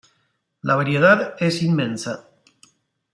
La 0.63 0.75
variedad 0.75 1.35
es 1.39 1.61
inmensa. 1.61 2.27